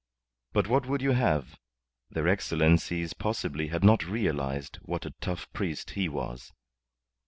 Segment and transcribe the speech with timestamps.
[0.53, 1.59] But what would you have?
[2.09, 6.51] Their Excellencies possibly had not realized what a tough priest he was.